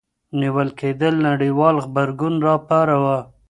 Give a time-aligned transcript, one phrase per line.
[0.39, 3.17] نیول کېدل نړیوال غبرګون راوپاروه.